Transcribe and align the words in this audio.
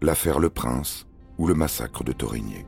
l'affaire 0.00 0.38
Le 0.38 0.48
Prince 0.48 1.06
ou 1.38 1.48
le 1.48 1.54
massacre 1.54 2.04
de 2.04 2.12
Torigné. 2.12 2.64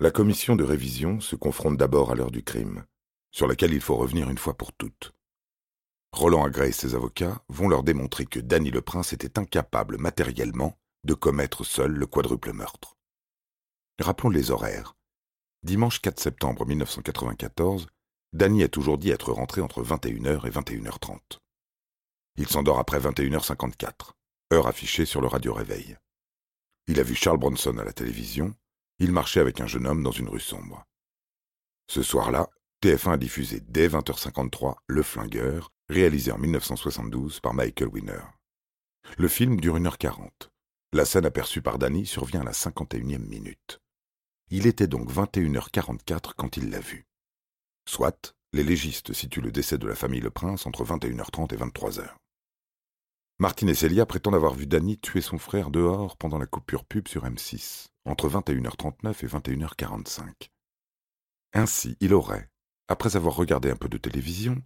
La 0.00 0.10
commission 0.10 0.56
de 0.56 0.64
révision 0.64 1.20
se 1.20 1.36
confronte 1.36 1.76
d'abord 1.76 2.10
à 2.10 2.14
l'heure 2.14 2.30
du 2.30 2.42
crime, 2.42 2.84
sur 3.30 3.46
laquelle 3.46 3.74
il 3.74 3.82
faut 3.82 3.96
revenir 3.96 4.30
une 4.30 4.38
fois 4.38 4.56
pour 4.56 4.72
toutes. 4.72 5.12
Roland 6.12 6.44
Agré 6.44 6.68
et 6.68 6.72
ses 6.72 6.94
avocats 6.94 7.44
vont 7.50 7.68
leur 7.68 7.82
démontrer 7.82 8.24
que 8.24 8.40
Danny 8.40 8.70
le 8.70 8.80
Prince 8.80 9.12
était 9.12 9.38
incapable 9.38 9.98
matériellement 9.98 10.78
de 11.04 11.12
commettre 11.12 11.62
seul 11.62 11.92
le 11.92 12.06
quadruple 12.06 12.54
meurtre. 12.54 12.96
Rappelons 14.00 14.30
les 14.30 14.50
horaires. 14.50 14.96
Dimanche 15.62 16.00
4 16.00 16.18
septembre 16.18 16.64
1994, 16.64 17.86
Danny 18.32 18.62
a 18.62 18.68
toujours 18.68 18.96
dit 18.96 19.10
être 19.10 19.30
rentré 19.30 19.60
entre 19.60 19.82
21h 19.84 20.46
et 20.46 20.50
21h30. 20.50 21.42
Il 22.36 22.48
s'endort 22.48 22.78
après 22.78 22.98
21h54, 22.98 24.12
heure 24.52 24.66
affichée 24.66 25.04
sur 25.04 25.20
le 25.20 25.26
radio-réveil. 25.26 25.96
Il 26.86 26.98
a 26.98 27.02
vu 27.02 27.14
Charles 27.14 27.38
Bronson 27.38 27.76
à 27.78 27.84
la 27.84 27.92
télévision, 27.92 28.54
il 28.98 29.12
marchait 29.12 29.40
avec 29.40 29.60
un 29.60 29.66
jeune 29.66 29.86
homme 29.86 30.02
dans 30.02 30.10
une 30.10 30.28
rue 30.28 30.40
sombre. 30.40 30.84
Ce 31.88 32.02
soir-là, 32.02 32.48
TF1 32.82 33.12
a 33.12 33.16
diffusé 33.16 33.60
dès 33.60 33.88
20h53 33.88 34.76
Le 34.86 35.02
Flingueur, 35.02 35.70
réalisé 35.88 36.32
en 36.32 36.38
1972 36.38 37.40
par 37.40 37.54
Michael 37.54 37.88
Winner. 37.88 38.22
Le 39.18 39.28
film 39.28 39.60
dure 39.60 39.78
1h40. 39.78 40.30
La 40.92 41.04
scène 41.04 41.26
aperçue 41.26 41.62
par 41.62 41.78
Danny 41.78 42.06
survient 42.06 42.40
à 42.40 42.44
la 42.44 42.52
51e 42.52 43.18
minute. 43.18 43.80
Il 44.50 44.66
était 44.66 44.86
donc 44.86 45.10
21h44 45.10 46.32
quand 46.36 46.56
il 46.56 46.70
l'a 46.70 46.80
vu. 46.80 47.06
Soit, 47.88 48.34
les 48.52 48.62
légistes 48.62 49.12
situent 49.12 49.40
le 49.40 49.52
décès 49.52 49.78
de 49.78 49.86
la 49.86 49.94
famille 49.94 50.20
Le 50.20 50.30
Prince 50.30 50.66
entre 50.66 50.84
21h30 50.84 51.54
et 51.54 51.56
23h. 51.56 52.10
Martine 53.42 53.70
et 53.70 53.74
Célia 53.74 54.06
prétendent 54.06 54.36
avoir 54.36 54.54
vu 54.54 54.68
Danny 54.68 54.98
tuer 54.98 55.20
son 55.20 55.36
frère 55.36 55.70
dehors 55.70 56.16
pendant 56.16 56.38
la 56.38 56.46
coupure 56.46 56.84
pub 56.84 57.08
sur 57.08 57.24
M6, 57.24 57.88
entre 58.04 58.28
21h39 58.28 59.08
et 59.20 59.26
21h45. 59.26 60.28
Ainsi, 61.52 61.96
il 61.98 62.14
aurait, 62.14 62.48
après 62.86 63.16
avoir 63.16 63.34
regardé 63.34 63.68
un 63.68 63.74
peu 63.74 63.88
de 63.88 63.98
télévision, 63.98 64.62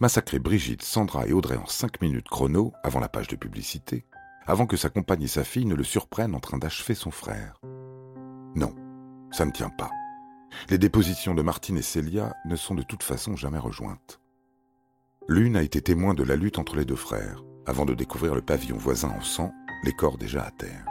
massacré 0.00 0.40
Brigitte, 0.40 0.82
Sandra 0.82 1.28
et 1.28 1.32
Audrey 1.32 1.56
en 1.56 1.66
cinq 1.66 2.00
minutes 2.00 2.28
chrono 2.28 2.72
avant 2.82 2.98
la 2.98 3.08
page 3.08 3.28
de 3.28 3.36
publicité, 3.36 4.06
avant 4.44 4.66
que 4.66 4.76
sa 4.76 4.90
compagne 4.90 5.22
et 5.22 5.28
sa 5.28 5.44
fille 5.44 5.64
ne 5.64 5.76
le 5.76 5.84
surprennent 5.84 6.34
en 6.34 6.40
train 6.40 6.58
d'achever 6.58 6.96
son 6.96 7.12
frère. 7.12 7.60
Non, 8.56 8.74
ça 9.30 9.44
ne 9.44 9.52
tient 9.52 9.70
pas. 9.70 9.92
Les 10.68 10.78
dépositions 10.78 11.36
de 11.36 11.42
Martine 11.42 11.78
et 11.78 11.82
Célia 11.82 12.34
ne 12.44 12.56
sont 12.56 12.74
de 12.74 12.82
toute 12.82 13.04
façon 13.04 13.36
jamais 13.36 13.60
rejointes. 13.60 14.20
L'une 15.28 15.56
a 15.56 15.62
été 15.62 15.80
témoin 15.80 16.12
de 16.12 16.24
la 16.24 16.34
lutte 16.34 16.58
entre 16.58 16.74
les 16.74 16.84
deux 16.84 16.96
frères, 16.96 17.44
avant 17.66 17.84
de 17.84 17.94
découvrir 17.94 18.34
le 18.34 18.42
pavillon 18.42 18.76
voisin 18.76 19.10
en 19.10 19.22
sang, 19.22 19.52
les 19.82 19.92
corps 19.92 20.18
déjà 20.18 20.42
à 20.44 20.50
terre. 20.50 20.86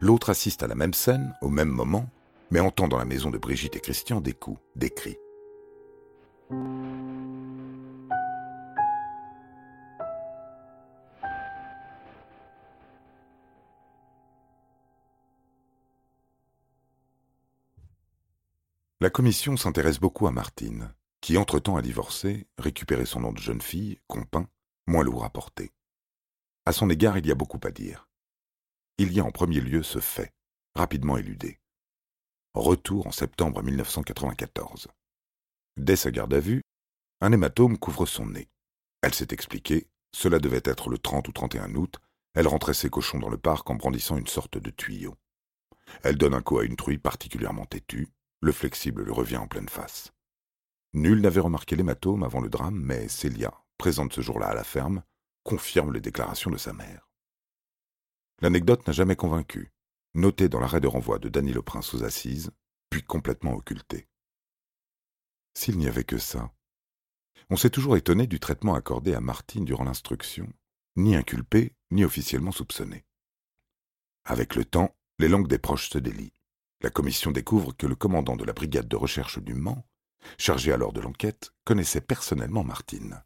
L'autre 0.00 0.30
assiste 0.30 0.62
à 0.62 0.66
la 0.66 0.74
même 0.74 0.94
scène, 0.94 1.34
au 1.42 1.48
même 1.48 1.70
moment, 1.70 2.08
mais 2.50 2.60
entend 2.60 2.88
dans 2.88 2.98
la 2.98 3.04
maison 3.04 3.30
de 3.30 3.38
Brigitte 3.38 3.76
et 3.76 3.80
Christian 3.80 4.20
des 4.20 4.32
coups, 4.32 4.60
des 4.76 4.90
cris. 4.90 5.16
La 19.00 19.10
commission 19.10 19.56
s'intéresse 19.56 20.00
beaucoup 20.00 20.26
à 20.26 20.32
Martine, 20.32 20.92
qui 21.20 21.38
entre-temps 21.38 21.76
a 21.76 21.82
divorcé, 21.82 22.46
récupéré 22.58 23.06
son 23.06 23.20
nom 23.20 23.32
de 23.32 23.38
jeune 23.38 23.60
fille, 23.60 23.98
Compin, 24.06 24.48
moins 24.86 25.04
lourd 25.04 25.24
à 25.24 25.30
porter. 25.30 25.72
À 26.68 26.72
son 26.72 26.90
égard, 26.90 27.16
il 27.16 27.26
y 27.26 27.30
a 27.30 27.34
beaucoup 27.34 27.60
à 27.64 27.70
dire. 27.70 28.10
Il 28.98 29.10
y 29.14 29.20
a 29.20 29.24
en 29.24 29.30
premier 29.30 29.58
lieu 29.58 29.82
ce 29.82 30.00
fait, 30.00 30.34
rapidement 30.74 31.16
éludé. 31.16 31.58
Retour 32.52 33.06
en 33.06 33.10
septembre 33.10 33.62
1994. 33.62 34.88
Dès 35.78 35.96
sa 35.96 36.10
garde 36.10 36.34
à 36.34 36.40
vue, 36.40 36.60
un 37.22 37.32
hématome 37.32 37.78
couvre 37.78 38.04
son 38.04 38.26
nez. 38.26 38.50
Elle 39.00 39.14
s'est 39.14 39.28
expliquée, 39.30 39.88
cela 40.14 40.38
devait 40.40 40.60
être 40.62 40.90
le 40.90 40.98
30 40.98 41.28
ou 41.28 41.32
31 41.32 41.74
août, 41.74 41.96
elle 42.34 42.48
rentrait 42.48 42.74
ses 42.74 42.90
cochons 42.90 43.18
dans 43.18 43.30
le 43.30 43.38
parc 43.38 43.70
en 43.70 43.76
brandissant 43.76 44.18
une 44.18 44.26
sorte 44.26 44.58
de 44.58 44.68
tuyau. 44.68 45.16
Elle 46.02 46.18
donne 46.18 46.34
un 46.34 46.42
coup 46.42 46.58
à 46.58 46.66
une 46.66 46.76
truie 46.76 46.98
particulièrement 46.98 47.64
têtue, 47.64 48.08
le 48.42 48.52
flexible 48.52 49.04
lui 49.04 49.12
revient 49.12 49.38
en 49.38 49.48
pleine 49.48 49.70
face. 49.70 50.12
Nul 50.92 51.22
n'avait 51.22 51.40
remarqué 51.40 51.76
l'hématome 51.76 52.24
avant 52.24 52.42
le 52.42 52.50
drame, 52.50 52.78
mais 52.78 53.08
Célia, 53.08 53.54
présente 53.78 54.12
ce 54.12 54.20
jour-là 54.20 54.48
à 54.48 54.54
la 54.54 54.64
ferme, 54.64 55.02
confirme 55.48 55.94
les 55.94 56.02
déclarations 56.02 56.50
de 56.50 56.58
sa 56.58 56.74
mère. 56.74 57.08
L'anecdote 58.42 58.86
n'a 58.86 58.92
jamais 58.92 59.16
convaincu, 59.16 59.72
notée 60.12 60.50
dans 60.50 60.60
l'arrêt 60.60 60.82
de 60.82 60.86
renvoi 60.86 61.18
de 61.18 61.30
Dany 61.30 61.54
le 61.54 61.62
Prince 61.62 61.94
aux 61.94 62.04
assises, 62.04 62.50
puis 62.90 63.02
complètement 63.02 63.54
occultée. 63.54 64.08
S'il 65.54 65.78
n'y 65.78 65.88
avait 65.88 66.04
que 66.04 66.18
ça. 66.18 66.52
On 67.48 67.56
s'est 67.56 67.70
toujours 67.70 67.96
étonné 67.96 68.26
du 68.26 68.40
traitement 68.40 68.74
accordé 68.74 69.14
à 69.14 69.22
Martine 69.22 69.64
durant 69.64 69.84
l'instruction, 69.84 70.52
ni 70.96 71.16
inculpé, 71.16 71.74
ni 71.92 72.04
officiellement 72.04 72.52
soupçonné. 72.52 73.06
Avec 74.26 74.54
le 74.54 74.66
temps, 74.66 74.94
les 75.18 75.28
langues 75.28 75.48
des 75.48 75.56
proches 75.56 75.88
se 75.88 75.96
délient. 75.96 76.34
La 76.82 76.90
commission 76.90 77.30
découvre 77.30 77.72
que 77.72 77.86
le 77.86 77.94
commandant 77.94 78.36
de 78.36 78.44
la 78.44 78.52
brigade 78.52 78.86
de 78.86 78.96
recherche 78.96 79.38
du 79.38 79.54
Mans, 79.54 79.86
chargé 80.36 80.74
alors 80.74 80.92
de 80.92 81.00
l'enquête, 81.00 81.54
connaissait 81.64 82.02
personnellement 82.02 82.64
Martine. 82.64 83.24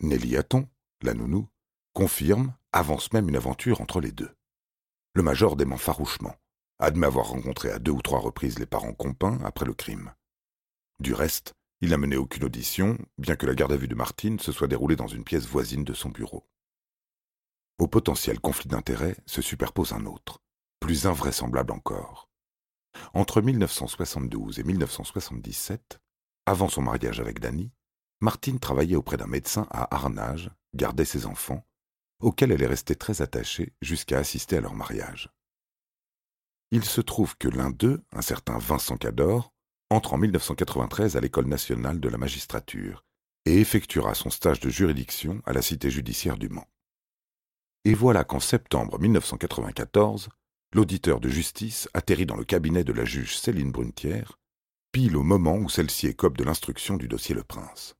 Nelly 0.00 0.36
Hatton, 0.36 0.68
la 1.02 1.14
nounou, 1.14 1.48
confirme, 1.92 2.54
avance 2.72 3.12
même 3.12 3.28
une 3.28 3.36
aventure 3.36 3.80
entre 3.80 4.00
les 4.00 4.12
deux. 4.12 4.30
Le 5.14 5.22
major 5.22 5.56
dément 5.56 5.76
farouchement, 5.76 6.34
admet 6.78 7.06
avoir 7.06 7.28
rencontré 7.28 7.70
à 7.70 7.78
deux 7.78 7.92
ou 7.92 8.02
trois 8.02 8.20
reprises 8.20 8.58
les 8.58 8.66
parents 8.66 8.94
compins 8.94 9.38
après 9.44 9.64
le 9.64 9.74
crime. 9.74 10.14
Du 11.00 11.14
reste, 11.14 11.54
il 11.80 11.90
n'a 11.90 11.96
mené 11.96 12.16
aucune 12.16 12.44
audition, 12.44 12.98
bien 13.18 13.36
que 13.36 13.46
la 13.46 13.54
garde 13.54 13.72
à 13.72 13.76
vue 13.76 13.88
de 13.88 13.94
Martine 13.94 14.38
se 14.38 14.52
soit 14.52 14.66
déroulée 14.66 14.96
dans 14.96 15.06
une 15.06 15.24
pièce 15.24 15.46
voisine 15.46 15.84
de 15.84 15.94
son 15.94 16.08
bureau. 16.08 16.48
Au 17.78 17.86
potentiel 17.86 18.40
conflit 18.40 18.68
d'intérêts 18.68 19.16
se 19.26 19.40
superpose 19.40 19.92
un 19.92 20.04
autre, 20.06 20.40
plus 20.80 21.06
invraisemblable 21.06 21.72
encore. 21.72 22.28
Entre 23.14 23.40
1972 23.40 24.58
et 24.58 24.64
1977, 24.64 26.00
avant 26.46 26.68
son 26.68 26.82
mariage 26.82 27.20
avec 27.20 27.38
Danny, 27.38 27.70
Martine 28.20 28.58
travaillait 28.58 28.96
auprès 28.96 29.16
d'un 29.16 29.28
médecin 29.28 29.68
à 29.70 29.94
Arnage, 29.94 30.50
gardait 30.74 31.04
ses 31.04 31.26
enfants, 31.26 31.66
auxquels 32.20 32.52
elle 32.52 32.62
est 32.62 32.66
restée 32.66 32.96
très 32.96 33.22
attachée 33.22 33.72
jusqu'à 33.80 34.18
assister 34.18 34.56
à 34.56 34.60
leur 34.60 34.74
mariage. 34.74 35.30
Il 36.70 36.84
se 36.84 37.00
trouve 37.00 37.36
que 37.36 37.48
l'un 37.48 37.70
d'eux, 37.70 38.02
un 38.12 38.22
certain 38.22 38.58
Vincent 38.58 38.96
Cador, 38.96 39.52
entre 39.90 40.14
en 40.14 40.18
1993 40.18 41.16
à 41.16 41.20
l'École 41.20 41.46
nationale 41.46 41.98
de 42.00 42.08
la 42.08 42.18
magistrature 42.18 43.04
et 43.46 43.60
effectuera 43.60 44.14
son 44.14 44.28
stage 44.28 44.60
de 44.60 44.68
juridiction 44.68 45.40
à 45.46 45.52
la 45.52 45.62
cité 45.62 45.90
judiciaire 45.90 46.36
du 46.36 46.50
Mans. 46.50 46.68
Et 47.84 47.94
voilà 47.94 48.24
qu'en 48.24 48.40
septembre 48.40 48.98
1994, 48.98 50.28
l'auditeur 50.74 51.20
de 51.20 51.30
justice 51.30 51.88
atterrit 51.94 52.26
dans 52.26 52.36
le 52.36 52.44
cabinet 52.44 52.84
de 52.84 52.92
la 52.92 53.06
juge 53.06 53.38
Céline 53.38 53.72
Brunetière, 53.72 54.38
pile 54.92 55.16
au 55.16 55.22
moment 55.22 55.56
où 55.56 55.70
celle-ci 55.70 56.06
écope 56.06 56.36
de 56.36 56.44
l'instruction 56.44 56.98
du 56.98 57.08
dossier 57.08 57.34
Le 57.34 57.44
Prince. 57.44 57.97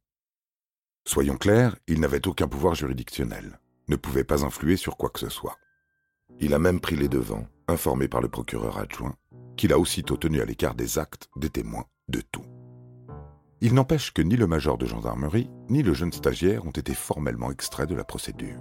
Soyons 1.09 1.39
clairs, 1.39 1.75
il 1.87 2.01
n'avait 2.01 2.29
aucun 2.29 2.47
pouvoir 2.47 2.75
juridictionnel, 2.75 3.59
ne 3.89 3.97
pouvait 3.97 4.25
pas 4.25 4.45
influer 4.45 4.77
sur 4.77 4.99
quoi 4.99 5.09
que 5.09 5.21
ce 5.21 5.31
soit. 5.31 5.57
Il 6.39 6.53
a 6.53 6.59
même 6.59 6.81
pris 6.81 6.97
les 6.97 7.09
devants, 7.09 7.47
informé 7.67 8.09
par 8.09 8.21
le 8.21 8.29
procureur 8.29 8.77
adjoint, 8.77 9.17
qu'il 9.57 9.73
a 9.73 9.79
aussitôt 9.79 10.19
tenu 10.19 10.43
à 10.43 10.45
l'écart 10.45 10.75
des 10.75 10.99
actes, 10.99 11.31
des 11.35 11.49
témoins, 11.49 11.87
de 12.09 12.21
tout. 12.21 12.45
Il 13.63 13.73
n'empêche 13.73 14.13
que 14.13 14.21
ni 14.21 14.37
le 14.37 14.47
major 14.47 14.77
de 14.77 14.85
gendarmerie, 14.85 15.49
ni 15.71 15.83
le 15.83 15.95
jeune 15.95 16.13
stagiaire 16.13 16.67
ont 16.67 16.73
été 16.73 16.93
formellement 16.93 17.51
extraits 17.51 17.89
de 17.89 17.95
la 17.95 18.05
procédure. 18.05 18.61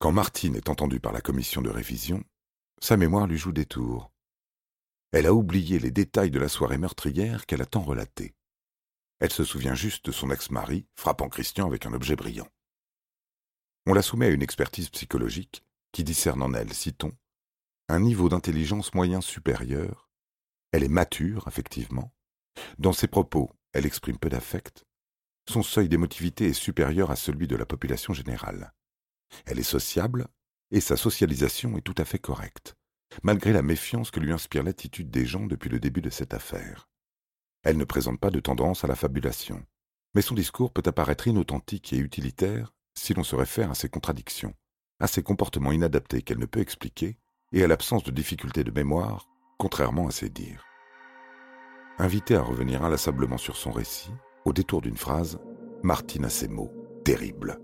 Quand 0.00 0.10
Martine 0.10 0.56
est 0.56 0.68
entendue 0.68 0.98
par 0.98 1.12
la 1.12 1.20
commission 1.20 1.62
de 1.62 1.70
révision, 1.70 2.24
sa 2.80 2.96
mémoire 2.96 3.26
lui 3.26 3.38
joue 3.38 3.52
des 3.52 3.66
tours. 3.66 4.10
Elle 5.12 5.26
a 5.26 5.34
oublié 5.34 5.78
les 5.78 5.90
détails 5.90 6.30
de 6.30 6.38
la 6.38 6.48
soirée 6.48 6.78
meurtrière 6.78 7.46
qu'elle 7.46 7.62
a 7.62 7.66
tant 7.66 7.82
relatée. 7.82 8.34
Elle 9.18 9.32
se 9.32 9.44
souvient 9.44 9.74
juste 9.74 10.06
de 10.06 10.12
son 10.12 10.30
ex-mari 10.30 10.86
frappant 10.96 11.28
Christian 11.28 11.66
avec 11.66 11.84
un 11.84 11.92
objet 11.92 12.16
brillant. 12.16 12.48
On 13.86 13.92
la 13.92 14.02
soumet 14.02 14.26
à 14.26 14.30
une 14.30 14.42
expertise 14.42 14.88
psychologique 14.88 15.62
qui 15.92 16.04
discerne 16.04 16.42
en 16.42 16.54
elle, 16.54 16.72
citons, 16.72 17.12
un 17.88 18.00
niveau 18.00 18.28
d'intelligence 18.28 18.94
moyen 18.94 19.20
supérieur. 19.20 20.08
Elle 20.72 20.84
est 20.84 20.88
mature, 20.88 21.48
effectivement. 21.48 22.14
Dans 22.78 22.92
ses 22.92 23.08
propos, 23.08 23.50
elle 23.72 23.86
exprime 23.86 24.18
peu 24.18 24.28
d'affect. 24.28 24.84
Son 25.48 25.62
seuil 25.62 25.88
d'émotivité 25.88 26.46
est 26.46 26.54
supérieur 26.54 27.10
à 27.10 27.16
celui 27.16 27.48
de 27.48 27.56
la 27.56 27.66
population 27.66 28.14
générale. 28.14 28.72
Elle 29.44 29.58
est 29.58 29.64
sociable 29.64 30.28
et 30.70 30.80
sa 30.80 30.96
socialisation 30.96 31.76
est 31.76 31.82
tout 31.82 31.94
à 31.98 32.04
fait 32.04 32.18
correcte. 32.18 32.76
malgré 33.22 33.52
la 33.52 33.62
méfiance 33.62 34.10
que 34.10 34.20
lui 34.20 34.32
inspire 34.32 34.62
l'attitude 34.62 35.10
des 35.10 35.26
gens 35.26 35.46
depuis 35.46 35.68
le 35.68 35.80
début 35.80 36.00
de 36.00 36.10
cette 36.10 36.34
affaire. 36.34 36.88
Elle 37.62 37.76
ne 37.76 37.84
présente 37.84 38.20
pas 38.20 38.30
de 38.30 38.40
tendance 38.40 38.84
à 38.84 38.86
la 38.86 38.94
fabulation, 38.94 39.64
mais 40.14 40.22
son 40.22 40.34
discours 40.34 40.72
peut 40.72 40.82
apparaître 40.86 41.26
inauthentique 41.26 41.92
et 41.92 41.98
utilitaire 41.98 42.72
si 42.94 43.14
l'on 43.14 43.24
se 43.24 43.36
réfère 43.36 43.70
à 43.70 43.74
ses 43.74 43.88
contradictions, 43.88 44.54
à 44.98 45.06
ses 45.06 45.22
comportements 45.22 45.72
inadaptés 45.72 46.22
qu'elle 46.22 46.38
ne 46.38 46.46
peut 46.46 46.60
expliquer 46.60 47.18
et 47.52 47.64
à 47.64 47.66
l'absence 47.66 48.04
de 48.04 48.10
difficultés 48.10 48.64
de 48.64 48.70
mémoire, 48.70 49.28
contrairement 49.58 50.08
à 50.08 50.12
ses 50.12 50.30
dires. 50.30 50.64
Invité 51.98 52.34
à 52.36 52.42
revenir 52.42 52.82
inlassablement 52.82 53.38
sur 53.38 53.56
son 53.56 53.72
récit, 53.72 54.12
au 54.44 54.52
détour 54.52 54.80
d'une 54.80 54.96
phrase, 54.96 55.38
Martine 55.82 56.24
a 56.24 56.30
ces 56.30 56.48
mots 56.48 56.72
terribles. 57.04 57.58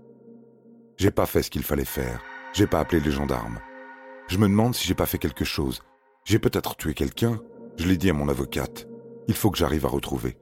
J'ai 0.97 1.11
pas 1.11 1.25
fait 1.25 1.43
ce 1.43 1.49
qu'il 1.49 1.63
fallait 1.63 1.85
faire, 1.85 2.21
j'ai 2.53 2.67
pas 2.67 2.79
appelé 2.79 2.99
les 2.99 3.11
gendarmes. 3.11 3.59
Je 4.27 4.37
me 4.37 4.47
demande 4.47 4.75
si 4.75 4.87
j'ai 4.87 4.95
pas 4.95 5.05
fait 5.05 5.17
quelque 5.17 5.45
chose. 5.45 5.81
J'ai 6.25 6.39
peut-être 6.39 6.75
tué 6.75 6.93
quelqu'un, 6.93 7.39
je 7.77 7.87
l'ai 7.87 7.97
dit 7.97 8.09
à 8.09 8.13
mon 8.13 8.29
avocate. 8.29 8.87
Il 9.27 9.35
faut 9.35 9.51
que 9.51 9.57
j'arrive 9.57 9.85
à 9.85 9.89
retrouver. 9.89 10.37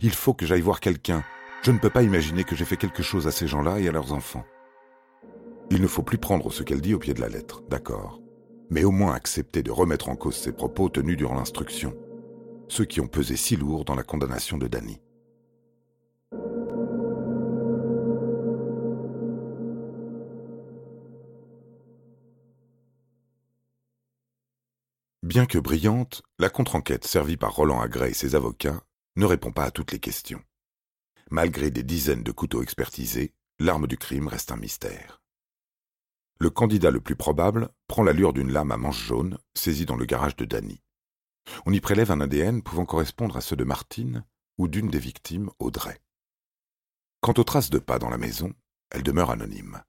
Il 0.00 0.12
faut 0.12 0.34
que 0.34 0.46
j'aille 0.46 0.60
voir 0.60 0.80
quelqu'un. 0.80 1.24
Je 1.62 1.70
ne 1.70 1.78
peux 1.78 1.90
pas 1.90 2.02
imaginer 2.02 2.44
que 2.44 2.56
j'ai 2.56 2.64
fait 2.64 2.76
quelque 2.76 3.02
chose 3.02 3.26
à 3.26 3.30
ces 3.30 3.46
gens-là 3.46 3.80
et 3.80 3.88
à 3.88 3.92
leurs 3.92 4.12
enfants. 4.12 4.44
Il 5.70 5.80
ne 5.80 5.86
faut 5.86 6.02
plus 6.02 6.18
prendre 6.18 6.52
ce 6.52 6.62
qu'elle 6.62 6.80
dit 6.80 6.94
au 6.94 6.98
pied 6.98 7.14
de 7.14 7.20
la 7.20 7.28
lettre, 7.28 7.62
d'accord 7.68 8.20
mais 8.70 8.84
au 8.84 8.90
moins 8.90 9.14
accepter 9.14 9.62
de 9.62 9.70
remettre 9.70 10.08
en 10.08 10.16
cause 10.16 10.36
ses 10.36 10.52
propos 10.52 10.88
tenus 10.88 11.16
durant 11.16 11.34
l'instruction, 11.34 11.94
ceux 12.68 12.84
qui 12.84 13.00
ont 13.00 13.06
pesé 13.06 13.36
si 13.36 13.56
lourd 13.56 13.84
dans 13.84 13.94
la 13.94 14.02
condamnation 14.02 14.58
de 14.58 14.66
Danny. 14.66 15.00
Bien 25.34 25.46
que 25.46 25.58
brillante, 25.58 26.22
la 26.38 26.48
contre-enquête 26.48 27.04
servie 27.04 27.36
par 27.36 27.56
Roland 27.56 27.80
Agray 27.80 28.12
et 28.12 28.14
ses 28.14 28.36
avocats 28.36 28.84
ne 29.16 29.24
répond 29.24 29.50
pas 29.50 29.64
à 29.64 29.72
toutes 29.72 29.90
les 29.90 29.98
questions. 29.98 30.40
Malgré 31.28 31.72
des 31.72 31.82
dizaines 31.82 32.22
de 32.22 32.30
couteaux 32.30 32.62
expertisés, 32.62 33.34
l'arme 33.58 33.88
du 33.88 33.96
crime 33.96 34.28
reste 34.28 34.52
un 34.52 34.56
mystère. 34.56 35.22
Le 36.38 36.50
candidat 36.50 36.92
le 36.92 37.00
plus 37.00 37.16
probable 37.16 37.68
prend 37.88 38.04
l'allure 38.04 38.32
d'une 38.32 38.52
lame 38.52 38.70
à 38.70 38.76
manche 38.76 39.04
jaune 39.04 39.36
saisie 39.54 39.86
dans 39.86 39.96
le 39.96 40.04
garage 40.04 40.36
de 40.36 40.44
Danny. 40.44 40.80
On 41.66 41.72
y 41.72 41.80
prélève 41.80 42.12
un 42.12 42.20
ADN 42.20 42.62
pouvant 42.62 42.86
correspondre 42.86 43.36
à 43.36 43.40
ceux 43.40 43.56
de 43.56 43.64
Martine 43.64 44.24
ou 44.56 44.68
d'une 44.68 44.88
des 44.88 45.00
victimes, 45.00 45.50
Audrey. 45.58 46.00
Quant 47.22 47.34
aux 47.36 47.42
traces 47.42 47.70
de 47.70 47.80
pas 47.80 47.98
dans 47.98 48.10
la 48.10 48.18
maison, 48.18 48.52
elles 48.90 49.02
demeurent 49.02 49.32
anonymes. 49.32 49.82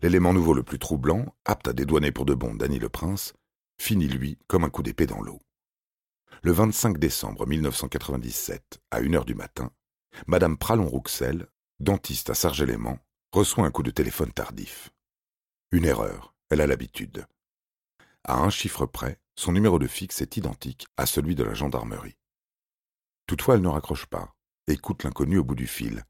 L'élément 0.00 0.32
nouveau 0.32 0.54
le 0.54 0.62
plus 0.62 0.78
troublant, 0.78 1.34
apte 1.44 1.68
à 1.68 1.74
dédouaner 1.74 2.12
pour 2.12 2.24
de 2.24 2.32
bon 2.32 2.54
Danny 2.54 2.78
le 2.78 2.88
Prince, 2.88 3.34
finit 3.78 4.08
lui 4.08 4.38
comme 4.46 4.64
un 4.64 4.70
coup 4.70 4.82
d'épée 4.82 5.06
dans 5.06 5.20
l'eau. 5.20 5.40
Le 6.42 6.52
25 6.52 6.98
décembre 6.98 7.46
1997, 7.46 8.78
à 8.90 9.00
une 9.00 9.14
heure 9.14 9.24
du 9.24 9.34
matin, 9.34 9.70
Madame 10.26 10.56
Pralon-Rouxel, 10.56 11.46
dentiste 11.80 12.30
à 12.30 12.34
Sargélément, 12.34 12.98
reçoit 13.32 13.64
un 13.64 13.70
coup 13.70 13.82
de 13.82 13.90
téléphone 13.90 14.32
tardif. 14.32 14.90
Une 15.72 15.84
erreur, 15.84 16.34
elle 16.50 16.60
a 16.60 16.66
l'habitude. 16.66 17.26
À 18.24 18.38
un 18.38 18.50
chiffre 18.50 18.86
près, 18.86 19.20
son 19.36 19.52
numéro 19.52 19.78
de 19.78 19.86
fixe 19.86 20.20
est 20.20 20.36
identique 20.36 20.86
à 20.96 21.06
celui 21.06 21.34
de 21.34 21.42
la 21.42 21.54
gendarmerie. 21.54 22.16
Toutefois, 23.26 23.56
elle 23.56 23.62
ne 23.62 23.68
raccroche 23.68 24.06
pas, 24.06 24.34
écoute 24.66 25.02
l'inconnu 25.02 25.38
au 25.38 25.44
bout 25.44 25.54
du 25.54 25.66
fil. 25.66 26.04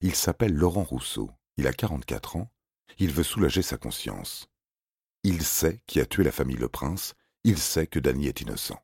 Il 0.00 0.14
s'appelle 0.14 0.54
Laurent 0.54 0.84
Rousseau, 0.84 1.30
il 1.56 1.66
a 1.66 1.72
44 1.72 2.36
ans, 2.36 2.50
il 2.98 3.12
veut 3.12 3.22
soulager 3.22 3.62
sa 3.62 3.76
conscience. 3.76 4.48
Il 5.22 5.42
sait 5.42 5.82
qui 5.86 6.00
a 6.00 6.06
tué 6.06 6.24
la 6.24 6.32
famille 6.32 6.56
Le 6.56 6.68
Prince, 6.68 7.14
il 7.44 7.58
sait 7.58 7.86
que 7.86 7.98
Danny 7.98 8.26
est 8.26 8.40
innocent. 8.40 8.82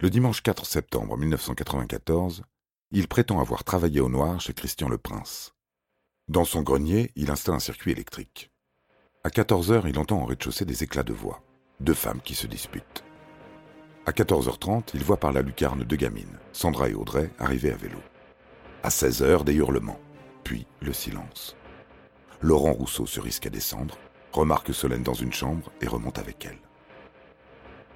Le 0.00 0.10
dimanche 0.10 0.42
4 0.42 0.66
septembre 0.66 1.16
1994, 1.16 2.42
il 2.90 3.06
prétend 3.06 3.38
avoir 3.38 3.62
travaillé 3.62 4.00
au 4.00 4.08
noir 4.08 4.40
chez 4.40 4.54
Christian 4.54 4.88
Le 4.88 4.98
Prince. 4.98 5.54
Dans 6.26 6.44
son 6.44 6.62
grenier, 6.62 7.12
il 7.14 7.30
installe 7.30 7.54
un 7.54 7.60
circuit 7.60 7.92
électrique. 7.92 8.50
À 9.22 9.30
14 9.30 9.70
heures, 9.70 9.86
il 9.86 10.00
entend 10.00 10.20
en 10.20 10.24
rez-de-chaussée 10.24 10.64
des 10.64 10.82
éclats 10.82 11.04
de 11.04 11.12
voix, 11.12 11.44
deux 11.78 11.94
femmes 11.94 12.20
qui 12.20 12.34
se 12.34 12.48
disputent. 12.48 13.04
À 14.06 14.10
14h30, 14.10 14.90
il 14.94 15.04
voit 15.04 15.20
par 15.20 15.32
la 15.32 15.42
lucarne 15.42 15.84
deux 15.84 15.96
gamines, 15.96 16.38
Sandra 16.52 16.88
et 16.88 16.94
Audrey, 16.94 17.30
arriver 17.38 17.70
à 17.70 17.76
vélo. 17.76 17.98
À 18.82 18.90
16 18.90 19.22
heures, 19.22 19.44
des 19.44 19.54
hurlements, 19.54 20.00
puis 20.42 20.66
le 20.80 20.92
silence. 20.92 21.56
Laurent 22.40 22.72
Rousseau 22.72 23.06
se 23.06 23.20
risque 23.20 23.46
à 23.46 23.50
descendre, 23.50 23.96
remarque 24.34 24.74
Solène 24.74 25.02
dans 25.02 25.14
une 25.14 25.32
chambre 25.32 25.70
et 25.80 25.86
remonte 25.86 26.18
avec 26.18 26.44
elle. 26.44 26.58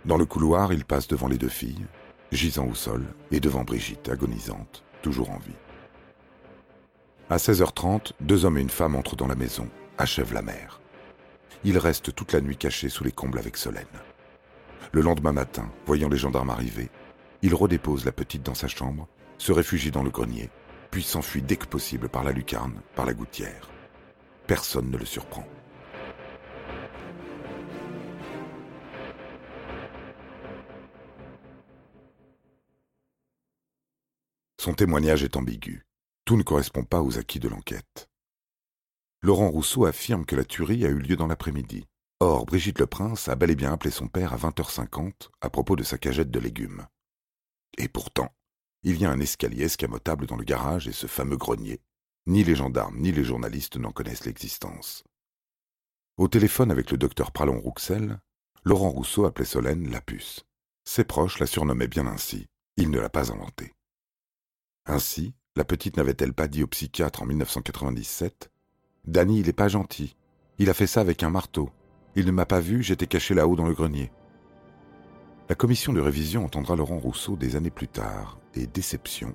Dans 0.04 0.16
le 0.16 0.24
couloir, 0.24 0.72
il 0.72 0.84
passe 0.84 1.08
devant 1.08 1.28
les 1.28 1.38
deux 1.38 1.48
filles, 1.48 1.86
gisant 2.32 2.66
au 2.66 2.74
sol, 2.74 3.04
et 3.30 3.40
devant 3.40 3.64
Brigitte, 3.64 4.08
agonisante, 4.08 4.84
toujours 5.02 5.30
en 5.30 5.38
vie. 5.38 5.52
À 7.28 7.36
16h30, 7.36 8.12
deux 8.20 8.44
hommes 8.44 8.58
et 8.58 8.62
une 8.62 8.70
femme 8.70 8.94
entrent 8.94 9.16
dans 9.16 9.26
la 9.26 9.34
maison, 9.34 9.68
achèvent 9.98 10.32
la 10.32 10.42
mère 10.42 10.80
il 11.64 11.78
reste 11.78 12.14
toute 12.14 12.32
la 12.32 12.40
nuit 12.40 12.56
caché 12.56 12.88
sous 12.88 13.04
les 13.04 13.12
combles 13.12 13.38
avec 13.38 13.56
Solène. 13.56 13.86
Le 14.92 15.00
lendemain 15.00 15.32
matin, 15.32 15.70
voyant 15.86 16.08
les 16.08 16.16
gendarmes 16.16 16.50
arriver, 16.50 16.88
il 17.42 17.54
redépose 17.54 18.04
la 18.04 18.12
petite 18.12 18.42
dans 18.42 18.54
sa 18.54 18.68
chambre, 18.68 19.08
se 19.38 19.52
réfugie 19.52 19.90
dans 19.90 20.02
le 20.02 20.10
grenier, 20.10 20.50
puis 20.90 21.02
s'enfuit 21.02 21.42
dès 21.42 21.56
que 21.56 21.66
possible 21.66 22.08
par 22.08 22.24
la 22.24 22.32
lucarne, 22.32 22.80
par 22.94 23.06
la 23.06 23.14
gouttière. 23.14 23.68
Personne 24.46 24.90
ne 24.90 24.96
le 24.96 25.04
surprend. 25.04 25.46
Son 34.60 34.74
témoignage 34.74 35.22
est 35.22 35.36
ambigu. 35.36 35.86
Tout 36.24 36.36
ne 36.36 36.42
correspond 36.42 36.82
pas 36.82 37.00
aux 37.00 37.16
acquis 37.16 37.38
de 37.38 37.48
l'enquête. 37.48 38.08
Laurent 39.22 39.50
Rousseau 39.50 39.84
affirme 39.84 40.26
que 40.26 40.34
la 40.34 40.44
tuerie 40.44 40.84
a 40.84 40.88
eu 40.88 40.98
lieu 40.98 41.14
dans 41.14 41.28
l'après-midi. 41.28 41.86
Or, 42.18 42.44
Brigitte 42.44 42.80
Le 42.80 42.86
Prince 42.86 43.28
a 43.28 43.36
bel 43.36 43.50
et 43.50 43.54
bien 43.54 43.72
appelé 43.72 43.92
son 43.92 44.08
père 44.08 44.32
à 44.32 44.36
20h50 44.36 45.30
à 45.40 45.48
propos 45.48 45.76
de 45.76 45.84
sa 45.84 45.96
cagette 45.96 46.32
de 46.32 46.40
légumes. 46.40 46.86
Et 47.78 47.86
pourtant, 47.86 48.34
il 48.82 49.00
y 49.00 49.04
a 49.04 49.10
un 49.10 49.20
escalier 49.20 49.64
escamotable 49.64 50.26
dans 50.26 50.36
le 50.36 50.44
garage 50.44 50.88
et 50.88 50.92
ce 50.92 51.06
fameux 51.06 51.36
grenier. 51.36 51.80
Ni 52.26 52.42
les 52.42 52.56
gendarmes 52.56 52.98
ni 52.98 53.12
les 53.12 53.24
journalistes 53.24 53.76
n'en 53.76 53.92
connaissent 53.92 54.24
l'existence. 54.24 55.04
Au 56.16 56.26
téléphone 56.26 56.72
avec 56.72 56.90
le 56.90 56.98
docteur 56.98 57.30
Pralon-Rouxel, 57.30 58.18
Laurent 58.64 58.90
Rousseau 58.90 59.24
appelait 59.24 59.44
Solène 59.44 59.88
la 59.88 60.00
puce. 60.00 60.44
Ses 60.84 61.04
proches 61.04 61.38
la 61.38 61.46
surnommaient 61.46 61.86
bien 61.86 62.08
ainsi. 62.08 62.48
Il 62.76 62.90
ne 62.90 62.98
l'a 62.98 63.08
pas 63.08 63.30
inventée. 63.30 63.72
Ainsi, 64.88 65.34
la 65.54 65.64
petite 65.64 65.98
n'avait-elle 65.98 66.32
pas 66.32 66.48
dit 66.48 66.62
au 66.62 66.66
psychiatre 66.66 67.22
en 67.22 67.26
1997 67.26 68.50
Danny, 69.06 69.40
il 69.40 69.46
n'est 69.46 69.52
pas 69.52 69.68
gentil. 69.68 70.16
Il 70.58 70.70
a 70.70 70.74
fait 70.74 70.86
ça 70.86 71.02
avec 71.02 71.22
un 71.22 71.28
marteau. 71.28 71.70
Il 72.16 72.24
ne 72.24 72.32
m'a 72.32 72.46
pas 72.46 72.60
vu, 72.60 72.82
j'étais 72.82 73.06
caché 73.06 73.34
là-haut 73.34 73.54
dans 73.54 73.66
le 73.66 73.74
grenier. 73.74 74.10
La 75.50 75.54
commission 75.54 75.92
de 75.92 76.00
révision 76.00 76.44
entendra 76.44 76.74
Laurent 76.74 76.98
Rousseau 76.98 77.36
des 77.36 77.54
années 77.54 77.70
plus 77.70 77.88
tard, 77.88 78.38
et 78.54 78.66
déception, 78.66 79.34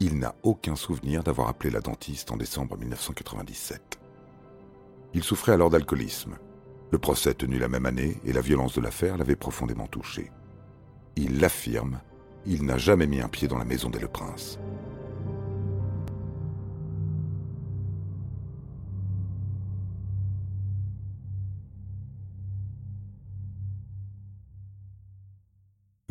il 0.00 0.18
n'a 0.18 0.34
aucun 0.42 0.76
souvenir 0.76 1.22
d'avoir 1.22 1.48
appelé 1.48 1.70
la 1.70 1.80
dentiste 1.80 2.30
en 2.30 2.36
décembre 2.38 2.78
1997. 2.78 4.00
Il 5.12 5.22
souffrait 5.22 5.52
alors 5.52 5.70
d'alcoolisme. 5.70 6.36
Le 6.90 6.98
procès 6.98 7.34
tenu 7.34 7.58
la 7.58 7.68
même 7.68 7.86
année 7.86 8.16
et 8.24 8.32
la 8.32 8.40
violence 8.40 8.74
de 8.74 8.80
l'affaire 8.80 9.18
l'avaient 9.18 9.36
profondément 9.36 9.88
touché. 9.88 10.30
Il 11.16 11.38
l'affirme, 11.38 12.00
il 12.46 12.64
n'a 12.64 12.78
jamais 12.78 13.06
mis 13.06 13.20
un 13.20 13.28
pied 13.28 13.48
dans 13.48 13.58
la 13.58 13.64
maison 13.64 13.90
des 13.90 13.98
Le 13.98 14.08
Prince. 14.08 14.58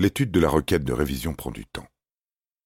L'étude 0.05 0.29
de 0.29 0.39
la 0.39 0.49
requête 0.49 0.83
de 0.83 0.93
révision 0.93 1.33
prend 1.33 1.49
du 1.49 1.65
temps. 1.65 1.87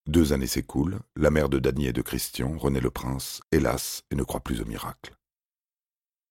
Deux 0.07 0.33
années 0.33 0.45
s'écoulent, 0.45 0.99
la 1.15 1.31
mère 1.31 1.47
de 1.47 1.57
Dany 1.57 1.87
et 1.87 1.93
de 1.93 2.01
Christian, 2.01 2.57
René 2.57 2.81
le 2.81 2.91
Prince, 2.91 3.39
hélas, 3.53 4.03
et 4.11 4.15
ne 4.15 4.23
croit 4.23 4.41
plus 4.41 4.59
au 4.59 4.65
miracle. 4.65 5.15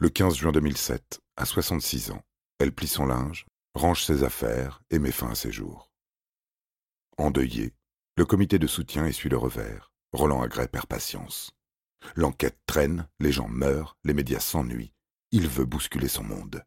Le 0.00 0.10
15 0.10 0.34
juin 0.34 0.52
2007, 0.52 1.20
à 1.38 1.46
66 1.46 2.10
ans, 2.10 2.22
elle 2.58 2.74
plie 2.74 2.88
son 2.88 3.06
linge, 3.06 3.46
range 3.72 4.04
ses 4.04 4.22
affaires 4.22 4.82
et 4.90 4.98
met 4.98 5.10
fin 5.10 5.30
à 5.30 5.34
ses 5.34 5.50
jours. 5.50 5.90
Endeuillé, 7.16 7.72
le 8.18 8.26
comité 8.26 8.58
de 8.58 8.66
soutien 8.66 9.06
essuie 9.06 9.30
le 9.30 9.38
revers. 9.38 9.94
Roland 10.12 10.42
Agray 10.42 10.68
perd 10.68 10.88
patience. 10.88 11.52
L'enquête 12.16 12.58
traîne, 12.66 13.08
les 13.18 13.32
gens 13.32 13.48
meurent, 13.48 13.96
les 14.04 14.12
médias 14.12 14.40
s'ennuient. 14.40 14.92
Il 15.32 15.48
veut 15.48 15.64
bousculer 15.64 16.08
son 16.08 16.24
monde. 16.24 16.62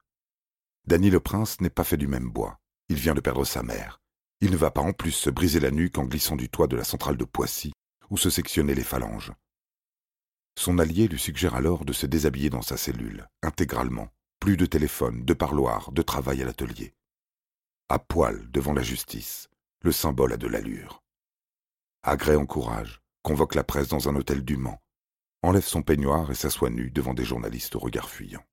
Dany 0.88 1.12
le 1.12 1.20
Prince 1.20 1.62
n'est 1.62 1.70
pas 1.70 1.84
fait 1.84 1.98
du 1.98 2.08
même 2.08 2.32
bois. 2.32 2.60
Il 2.90 2.96
vient 2.96 3.14
de 3.14 3.22
perdre 3.22 3.46
sa 3.46 3.62
mère. 3.62 4.02
Il 4.44 4.50
ne 4.50 4.58
va 4.58 4.72
pas 4.72 4.82
en 4.82 4.92
plus 4.92 5.12
se 5.12 5.30
briser 5.30 5.60
la 5.60 5.70
nuque 5.70 6.00
en 6.00 6.06
glissant 6.06 6.36
du 6.36 6.50
toit 6.50 6.68
de 6.68 6.76
la 6.76 6.84
centrale 6.84 7.16
de 7.16 7.26
Poissy, 7.26 7.74
où 8.10 8.18
se 8.18 8.32
sectionnaient 8.32 8.74
les 8.74 8.84
phalanges. 8.84 9.32
Son 10.58 10.80
allié 10.80 11.08
lui 11.08 11.20
suggère 11.20 11.56
alors 11.56 11.86
de 11.86 11.94
se 11.94 12.08
déshabiller 12.08 12.50
dans 12.50 12.64
sa 12.64 12.76
cellule, 12.76 13.28
intégralement, 13.44 14.10
plus 14.40 14.58
de 14.58 14.66
téléphone, 14.66 15.24
de 15.24 15.34
parloir, 15.34 15.92
de 15.92 16.02
travail 16.02 16.42
à 16.42 16.46
l'atelier. 16.46 16.94
à 17.88 18.00
poil 18.00 18.50
devant 18.52 18.74
la 18.74 18.82
justice, 18.82 19.50
le 19.82 19.92
symbole 19.92 20.34
a 20.34 20.38
de 20.38 20.48
l'allure. 20.48 21.04
Agré 22.04 22.36
en 22.36 22.46
courage, 22.46 23.02
convoque 23.22 23.54
la 23.54 23.64
presse 23.64 23.90
dans 23.90 24.10
un 24.10 24.16
hôtel 24.16 24.44
du 24.44 24.58
Mans, 24.58 24.82
enlève 25.44 25.66
son 25.66 25.84
peignoir 25.84 26.32
et 26.32 26.36
s'assoit 26.36 26.70
nu 26.70 26.90
devant 26.90 27.14
des 27.14 27.26
journalistes 27.26 27.76
au 27.76 27.80
regard 27.80 28.10
fuyant. 28.10 28.44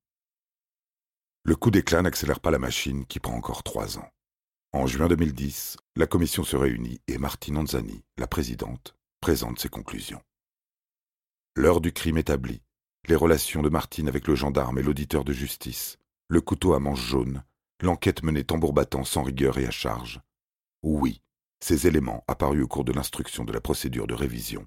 Le 1.45 1.57
coup 1.57 1.71
d'éclat 1.71 2.03
n'accélère 2.03 2.41
pas 2.41 2.51
la 2.51 2.59
machine 2.59 3.07
qui 3.07 3.21
prend 3.21 3.35
encore 3.35 3.63
trois 3.63 3.97
ans. 3.97 4.11
En 4.75 4.87
juin 4.87 5.09
2010, 5.09 5.79
la 5.97 6.07
commission 6.07 6.45
se 6.45 6.55
réunit 6.55 7.01
et 7.09 7.17
Martine 7.17 7.57
Anzani, 7.57 8.05
la 8.19 8.27
présidente, 8.27 8.95
présente 9.23 9.59
ses 9.59 9.71
conclusions. 9.71 10.21
L'heure 11.57 11.81
du 11.81 11.91
crime 11.91 12.19
établie, 12.19 12.61
les 13.09 13.15
relations 13.15 13.63
de 13.63 13.71
Martine 13.71 14.09
avec 14.09 14.29
le 14.29 14.35
gendarme 14.35 14.79
et 14.79 14.83
l'auditeur 14.83 15.25
de 15.25 15.33
justice, 15.33 15.99
le 16.29 16.43
couteau 16.43 16.75
à 16.75 16.81
manche 16.81 17.01
jaune, 17.01 17.43
l'enquête 17.81 18.23
menée 18.23 18.45
tambour 18.45 18.75
battant 18.75 19.05
sans 19.05 19.23
rigueur 19.23 19.57
et 19.57 19.67
à 19.67 19.71
charge. 19.71 20.21
Oui, 20.83 21.23
ces 21.61 21.87
éléments 21.87 22.23
apparus 22.29 22.63
au 22.63 22.69
cours 22.69 22.85
de 22.85 22.93
l'instruction 22.93 23.47
de 23.47 23.55
la 23.55 23.63
procédure 23.63 24.07
de 24.07 24.15
révision, 24.15 24.67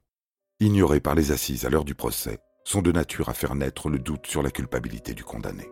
ignorés 0.60 1.00
par 1.00 1.14
les 1.14 1.32
assises 1.32 1.64
à 1.66 1.70
l'heure 1.70 1.86
du 1.86 1.94
procès, 1.94 2.40
sont 2.66 2.82
de 2.82 2.92
nature 2.92 3.30
à 3.30 3.36
faire 3.36 3.54
naître 3.54 3.88
le 3.88 4.00
doute 4.00 4.26
sur 4.26 4.42
la 4.42 4.50
culpabilité 4.50 5.14
du 5.14 5.24
condamné. 5.24 5.70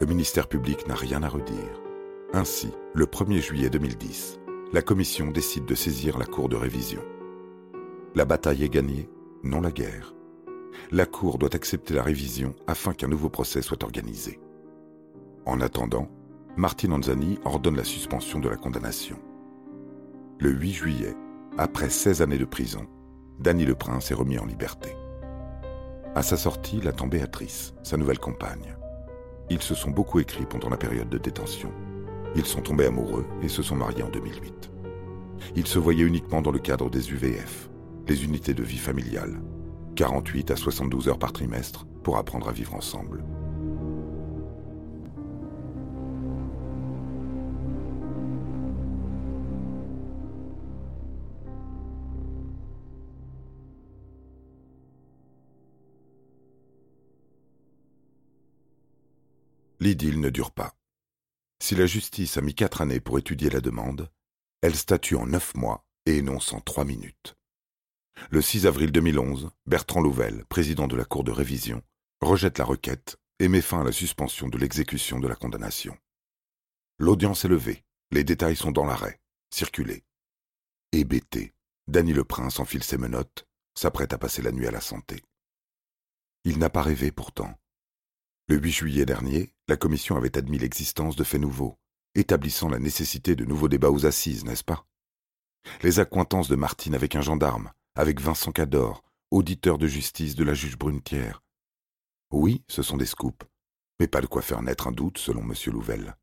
Le 0.00 0.06
ministère 0.06 0.48
public 0.48 0.86
n'a 0.86 0.94
rien 0.94 1.22
à 1.22 1.28
redire. 1.28 1.91
Ainsi, 2.34 2.72
le 2.94 3.04
1er 3.04 3.42
juillet 3.42 3.68
2010, 3.68 4.40
la 4.72 4.80
commission 4.80 5.30
décide 5.30 5.66
de 5.66 5.74
saisir 5.74 6.16
la 6.18 6.24
cour 6.24 6.48
de 6.48 6.56
révision. 6.56 7.02
La 8.14 8.24
bataille 8.24 8.64
est 8.64 8.70
gagnée, 8.72 9.10
non 9.42 9.60
la 9.60 9.70
guerre. 9.70 10.14
La 10.90 11.04
cour 11.04 11.36
doit 11.36 11.54
accepter 11.54 11.92
la 11.92 12.02
révision 12.02 12.54
afin 12.66 12.94
qu'un 12.94 13.08
nouveau 13.08 13.28
procès 13.28 13.60
soit 13.60 13.84
organisé. 13.84 14.40
En 15.44 15.60
attendant, 15.60 16.08
Martine 16.56 16.94
Anzani 16.94 17.38
ordonne 17.44 17.76
la 17.76 17.84
suspension 17.84 18.38
de 18.38 18.48
la 18.48 18.56
condamnation. 18.56 19.18
Le 20.38 20.52
8 20.52 20.72
juillet, 20.72 21.14
après 21.58 21.90
16 21.90 22.22
années 22.22 22.38
de 22.38 22.46
prison, 22.46 22.86
Danny 23.40 23.66
le 23.66 23.74
Prince 23.74 24.10
est 24.10 24.14
remis 24.14 24.38
en 24.38 24.46
liberté. 24.46 24.96
À 26.14 26.22
sa 26.22 26.38
sortie, 26.38 26.80
l'attend 26.80 27.08
Béatrice, 27.08 27.74
sa 27.82 27.98
nouvelle 27.98 28.18
compagne. 28.18 28.74
Ils 29.50 29.60
se 29.60 29.74
sont 29.74 29.90
beaucoup 29.90 30.18
écrits 30.18 30.46
pendant 30.46 30.70
la 30.70 30.78
période 30.78 31.10
de 31.10 31.18
détention. 31.18 31.70
Ils 32.34 32.46
sont 32.46 32.62
tombés 32.62 32.86
amoureux 32.86 33.26
et 33.42 33.48
se 33.48 33.62
sont 33.62 33.76
mariés 33.76 34.02
en 34.02 34.08
2008. 34.08 34.70
Ils 35.54 35.66
se 35.66 35.78
voyaient 35.78 36.04
uniquement 36.04 36.40
dans 36.40 36.50
le 36.50 36.58
cadre 36.58 36.88
des 36.88 37.10
UVF, 37.10 37.68
les 38.08 38.24
unités 38.24 38.54
de 38.54 38.62
vie 38.62 38.78
familiale, 38.78 39.40
48 39.96 40.50
à 40.50 40.56
72 40.56 41.08
heures 41.08 41.18
par 41.18 41.32
trimestre 41.32 41.86
pour 42.02 42.16
apprendre 42.16 42.48
à 42.48 42.52
vivre 42.52 42.74
ensemble. 42.74 43.22
L'idylle 59.80 60.20
ne 60.20 60.30
dure 60.30 60.52
pas. 60.52 60.72
Si 61.62 61.76
la 61.76 61.86
justice 61.86 62.38
a 62.38 62.40
mis 62.40 62.56
quatre 62.56 62.80
années 62.80 62.98
pour 62.98 63.20
étudier 63.20 63.48
la 63.48 63.60
demande, 63.60 64.10
elle 64.62 64.74
statue 64.74 65.14
en 65.14 65.26
neuf 65.26 65.54
mois 65.54 65.86
et 66.06 66.16
énonce 66.16 66.52
en 66.52 66.60
trois 66.60 66.84
minutes. 66.84 67.36
Le 68.30 68.42
6 68.42 68.66
avril 68.66 68.90
2011, 68.90 69.48
Bertrand 69.66 70.00
Louvel, 70.00 70.44
président 70.46 70.88
de 70.88 70.96
la 70.96 71.04
Cour 71.04 71.22
de 71.22 71.30
révision, 71.30 71.80
rejette 72.20 72.58
la 72.58 72.64
requête 72.64 73.16
et 73.38 73.46
met 73.46 73.60
fin 73.60 73.82
à 73.82 73.84
la 73.84 73.92
suspension 73.92 74.48
de 74.48 74.58
l'exécution 74.58 75.20
de 75.20 75.28
la 75.28 75.36
condamnation. 75.36 75.96
L'audience 76.98 77.44
est 77.44 77.48
levée, 77.48 77.84
les 78.10 78.24
détails 78.24 78.56
sont 78.56 78.72
dans 78.72 78.84
l'arrêt, 78.84 79.20
circulés. 79.54 80.02
Hébété, 80.90 81.52
Dany 81.86 82.12
le 82.12 82.24
Prince 82.24 82.58
enfile 82.58 82.82
ses 82.82 82.98
menottes, 82.98 83.46
s'apprête 83.78 84.12
à 84.12 84.18
passer 84.18 84.42
la 84.42 84.50
nuit 84.50 84.66
à 84.66 84.72
la 84.72 84.80
santé. 84.80 85.22
Il 86.42 86.58
n'a 86.58 86.70
pas 86.70 86.82
rêvé 86.82 87.12
pourtant. 87.12 87.56
Le 88.48 88.56
8 88.56 88.72
juillet 88.72 89.06
dernier, 89.06 89.54
la 89.68 89.76
commission 89.76 90.16
avait 90.16 90.36
admis 90.36 90.58
l'existence 90.58 91.14
de 91.14 91.24
faits 91.24 91.40
nouveaux, 91.40 91.78
établissant 92.14 92.68
la 92.68 92.80
nécessité 92.80 93.36
de 93.36 93.44
nouveaux 93.44 93.68
débats 93.68 93.90
aux 93.90 94.04
assises, 94.04 94.44
n'est-ce 94.44 94.64
pas? 94.64 94.86
Les 95.82 96.00
accointances 96.00 96.48
de 96.48 96.56
Martine 96.56 96.94
avec 96.94 97.14
un 97.14 97.22
gendarme, 97.22 97.70
avec 97.94 98.20
Vincent 98.20 98.50
Cador, 98.50 99.04
auditeur 99.30 99.78
de 99.78 99.86
justice 99.86 100.34
de 100.34 100.44
la 100.44 100.54
juge 100.54 100.76
Brunetière. 100.76 101.42
Oui, 102.32 102.64
ce 102.68 102.82
sont 102.82 102.96
des 102.96 103.06
scoops, 103.06 103.46
mais 104.00 104.08
pas 104.08 104.20
de 104.20 104.26
quoi 104.26 104.42
faire 104.42 104.62
naître 104.62 104.88
un 104.88 104.92
doute, 104.92 105.18
selon 105.18 105.42
M. 105.42 105.54
Louvel. 105.66 106.16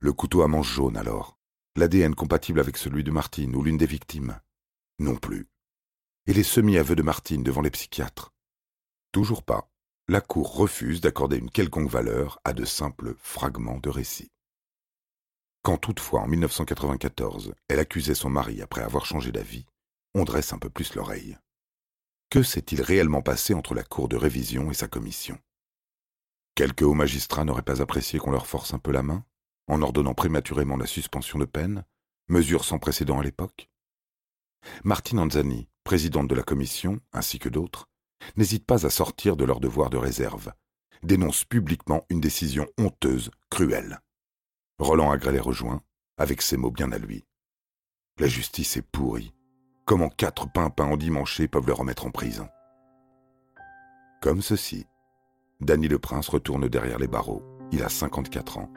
Le 0.00 0.12
couteau 0.12 0.42
à 0.42 0.48
manche 0.48 0.72
jaune, 0.72 0.96
alors 0.96 1.38
L'ADN 1.74 2.14
compatible 2.14 2.60
avec 2.60 2.76
celui 2.76 3.02
de 3.02 3.10
Martine 3.10 3.56
ou 3.56 3.62
l'une 3.62 3.78
des 3.78 3.86
victimes? 3.86 4.38
Non 4.98 5.16
plus. 5.16 5.48
Et 6.26 6.34
les 6.34 6.42
semi-aveux 6.42 6.96
de 6.96 7.02
Martine 7.02 7.42
devant 7.42 7.62
les 7.62 7.70
psychiatres? 7.70 8.34
Toujours 9.10 9.42
pas 9.42 9.71
la 10.08 10.20
Cour 10.20 10.56
refuse 10.56 11.00
d'accorder 11.00 11.36
une 11.36 11.50
quelconque 11.50 11.88
valeur 11.88 12.40
à 12.44 12.52
de 12.52 12.64
simples 12.64 13.14
fragments 13.18 13.78
de 13.78 13.88
récits. 13.88 14.32
Quand 15.62 15.76
toutefois, 15.76 16.22
en 16.22 16.26
1994, 16.26 17.54
elle 17.68 17.78
accusait 17.78 18.16
son 18.16 18.28
mari 18.28 18.62
après 18.62 18.82
avoir 18.82 19.06
changé 19.06 19.30
d'avis, 19.30 19.64
on 20.14 20.24
dresse 20.24 20.52
un 20.52 20.58
peu 20.58 20.68
plus 20.68 20.94
l'oreille. 20.96 21.38
Que 22.30 22.42
s'est-il 22.42 22.82
réellement 22.82 23.22
passé 23.22 23.54
entre 23.54 23.74
la 23.74 23.84
Cour 23.84 24.08
de 24.08 24.16
révision 24.16 24.70
et 24.70 24.74
sa 24.74 24.88
commission? 24.88 25.38
Quelques 26.56 26.82
hauts 26.82 26.94
magistrats 26.94 27.44
n'auraient 27.44 27.62
pas 27.62 27.80
apprécié 27.80 28.18
qu'on 28.18 28.32
leur 28.32 28.46
force 28.46 28.74
un 28.74 28.78
peu 28.78 28.90
la 28.90 29.02
main, 29.02 29.24
en 29.68 29.82
ordonnant 29.82 30.14
prématurément 30.14 30.76
la 30.76 30.86
suspension 30.86 31.38
de 31.38 31.44
peine, 31.44 31.84
mesure 32.28 32.64
sans 32.64 32.80
précédent 32.80 33.20
à 33.20 33.22
l'époque? 33.22 33.70
Martine 34.82 35.20
Anzani, 35.20 35.68
présidente 35.84 36.28
de 36.28 36.34
la 36.34 36.42
commission, 36.42 37.00
ainsi 37.12 37.38
que 37.38 37.48
d'autres, 37.48 37.88
n'hésitent 38.36 38.66
pas 38.66 38.86
à 38.86 38.90
sortir 38.90 39.36
de 39.36 39.44
leur 39.44 39.60
devoir 39.60 39.90
de 39.90 39.96
réserve, 39.96 40.52
dénoncent 41.02 41.44
publiquement 41.44 42.04
une 42.10 42.20
décision 42.20 42.66
honteuse, 42.78 43.30
cruelle. 43.50 44.00
Roland 44.78 45.10
Agré 45.10 45.32
les 45.32 45.40
rejoint, 45.40 45.82
avec 46.18 46.42
ces 46.42 46.56
mots 46.56 46.70
bien 46.70 46.92
à 46.92 46.98
lui. 46.98 47.24
La 48.18 48.26
justice 48.26 48.76
est 48.76 48.82
pourrie. 48.82 49.32
Comment 49.84 50.10
quatre 50.10 50.50
pimpins 50.50 50.86
endimanchés 50.86 51.48
peuvent 51.48 51.66
le 51.66 51.72
remettre 51.72 52.06
en 52.06 52.10
prison 52.10 52.48
Comme 54.20 54.42
ceci. 54.42 54.86
Danny 55.60 55.88
le 55.88 55.98
Prince 55.98 56.28
retourne 56.28 56.68
derrière 56.68 56.98
les 56.98 57.08
barreaux. 57.08 57.42
Il 57.72 57.82
a 57.82 57.88
54 57.88 58.58
ans. 58.58 58.72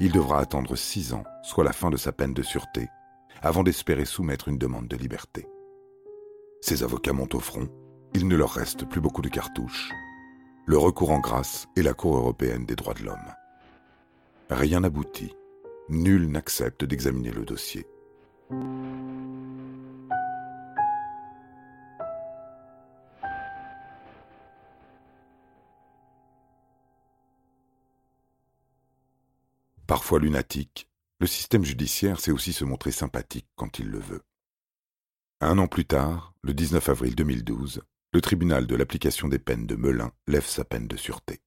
Il 0.00 0.12
devra 0.12 0.40
attendre 0.40 0.76
six 0.76 1.12
ans, 1.12 1.24
soit 1.42 1.64
la 1.64 1.72
fin 1.72 1.90
de 1.90 1.96
sa 1.96 2.12
peine 2.12 2.34
de 2.34 2.42
sûreté, 2.42 2.88
avant 3.42 3.62
d'espérer 3.62 4.04
soumettre 4.04 4.48
une 4.48 4.58
demande 4.58 4.88
de 4.88 4.96
liberté. 4.96 5.46
Ses 6.60 6.82
avocats 6.82 7.12
montent 7.12 7.34
au 7.34 7.40
front 7.40 7.68
il 8.14 8.26
ne 8.26 8.36
leur 8.36 8.50
reste 8.50 8.84
plus 8.84 9.00
beaucoup 9.00 9.22
de 9.22 9.28
cartouches. 9.28 9.92
Le 10.66 10.78
recours 10.78 11.10
en 11.10 11.20
grâce 11.20 11.66
et 11.76 11.82
la 11.82 11.94
Cour 11.94 12.16
européenne 12.16 12.66
des 12.66 12.76
droits 12.76 12.94
de 12.94 13.04
l'homme. 13.04 13.34
Rien 14.50 14.80
n'aboutit. 14.80 15.34
Nul 15.88 16.30
n'accepte 16.30 16.84
d'examiner 16.84 17.30
le 17.30 17.44
dossier. 17.44 17.86
Parfois 29.86 30.20
lunatique, 30.20 30.88
le 31.18 31.26
système 31.26 31.64
judiciaire 31.64 32.20
sait 32.20 32.30
aussi 32.30 32.52
se 32.52 32.64
montrer 32.64 32.92
sympathique 32.92 33.48
quand 33.56 33.80
il 33.80 33.88
le 33.88 33.98
veut. 33.98 34.22
Un 35.40 35.58
an 35.58 35.66
plus 35.66 35.84
tard, 35.84 36.32
le 36.42 36.54
19 36.54 36.88
avril 36.90 37.14
2012, 37.16 37.82
le 38.12 38.20
tribunal 38.20 38.66
de 38.66 38.74
l'application 38.74 39.28
des 39.28 39.38
peines 39.38 39.66
de 39.66 39.76
Melun 39.76 40.12
lève 40.26 40.46
sa 40.46 40.64
peine 40.64 40.88
de 40.88 40.96
sûreté. 40.96 41.40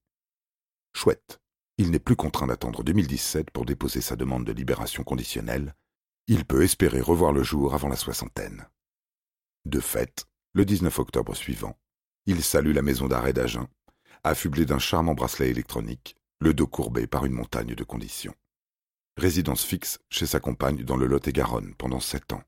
Chouette, 0.96 1.40
il 1.76 1.90
n'est 1.90 1.98
plus 1.98 2.16
contraint 2.16 2.46
d'attendre 2.46 2.82
2017 2.82 3.50
pour 3.50 3.66
déposer 3.66 4.00
sa 4.00 4.16
demande 4.16 4.44
de 4.44 4.52
libération 4.52 5.02
conditionnelle, 5.02 5.74
il 6.26 6.46
peut 6.46 6.62
espérer 6.62 7.00
revoir 7.00 7.32
le 7.32 7.42
jour 7.42 7.74
avant 7.74 7.88
la 7.88 7.96
soixantaine. 7.96 8.66
De 9.66 9.80
fait, 9.80 10.26
le 10.54 10.64
19 10.64 10.98
octobre 10.98 11.34
suivant, 11.34 11.76
il 12.26 12.42
salue 12.42 12.72
la 12.72 12.82
maison 12.82 13.08
d'arrêt 13.08 13.34
d'Agen, 13.34 13.68
affublé 14.22 14.64
d'un 14.64 14.78
charmant 14.78 15.14
bracelet 15.14 15.50
électronique, 15.50 16.16
le 16.40 16.54
dos 16.54 16.66
courbé 16.66 17.06
par 17.06 17.26
une 17.26 17.32
montagne 17.32 17.74
de 17.74 17.84
conditions. 17.84 18.34
Résidence 19.18 19.64
fixe 19.64 19.98
chez 20.08 20.26
sa 20.26 20.40
compagne 20.40 20.82
dans 20.82 20.96
le 20.96 21.06
Lot-et-Garonne 21.06 21.74
pendant 21.74 22.00
sept 22.00 22.32
ans. 22.32 22.42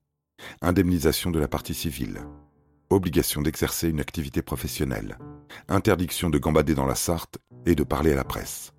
Indemnisation 0.62 1.30
de 1.30 1.38
la 1.38 1.48
partie 1.48 1.74
civile, 1.74 2.22
obligation 2.90 3.42
d'exercer 3.42 3.88
une 3.88 4.00
activité 4.00 4.42
professionnelle, 4.42 5.18
interdiction 5.68 6.30
de 6.30 6.38
gambader 6.38 6.74
dans 6.74 6.86
la 6.86 6.94
Sarthe 6.94 7.38
et 7.66 7.74
de 7.74 7.84
parler 7.84 8.12
à 8.12 8.16
la 8.16 8.24
presse. 8.24 8.72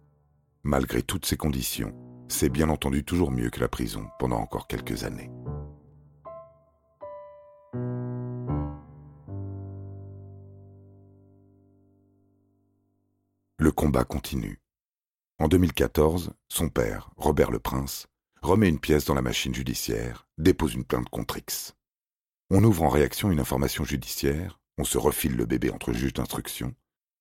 Malgré 0.63 1.01
toutes 1.01 1.25
ces 1.25 1.37
conditions, 1.37 1.93
c'est 2.27 2.49
bien 2.49 2.69
entendu 2.69 3.03
toujours 3.03 3.31
mieux 3.31 3.49
que 3.49 3.59
la 3.59 3.67
prison 3.67 4.07
pendant 4.19 4.37
encore 4.37 4.67
quelques 4.67 5.03
années. 5.03 5.31
Le 13.59 13.71
combat 13.71 14.03
continue. 14.03 14.59
En 15.39 15.47
2014, 15.47 16.31
son 16.47 16.69
père, 16.69 17.11
Robert 17.15 17.51
le 17.51 17.59
Prince, 17.59 18.07
remet 18.41 18.69
une 18.69 18.79
pièce 18.79 19.05
dans 19.05 19.13
la 19.13 19.21
machine 19.21 19.53
judiciaire, 19.53 20.27
dépose 20.37 20.73
une 20.73 20.85
plainte 20.85 21.09
contre 21.09 21.37
X. 21.37 21.76
On 22.49 22.63
ouvre 22.63 22.83
en 22.83 22.89
réaction 22.89 23.29
une 23.31 23.41
information 23.41 23.83
judiciaire, 23.83 24.59
on 24.77 24.85
se 24.85 24.97
refile 24.97 25.35
le 25.35 25.45
bébé 25.45 25.69
entre 25.69 25.91
juges 25.91 26.13
d'instruction, 26.13 26.73